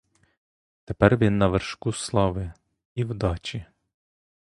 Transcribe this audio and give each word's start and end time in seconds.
Тепер 0.85 1.17
він 1.17 1.37
на 1.37 1.47
вершку 1.47 1.93
слави 1.93 2.53
і 2.95 3.03
вдачі. 3.03 3.65